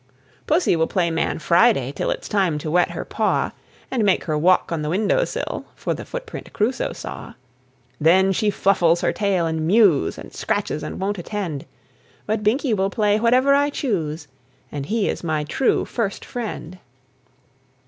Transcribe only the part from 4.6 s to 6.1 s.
on the window sill (For the